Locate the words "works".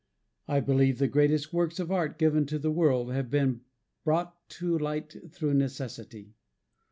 1.53-1.79